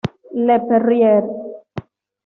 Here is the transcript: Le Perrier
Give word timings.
Le 0.47 0.57
Perrier 0.67 1.21